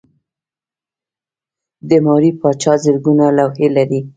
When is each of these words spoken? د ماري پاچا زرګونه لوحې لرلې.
د 1.89 1.91
ماري 2.05 2.31
پاچا 2.41 2.73
زرګونه 2.83 3.25
لوحې 3.37 3.67
لرلې. 3.75 4.01